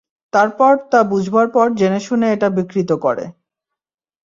[0.33, 3.25] তারপর তা বুঝবার পর জেনে-শুনে এটা বিকৃত করে।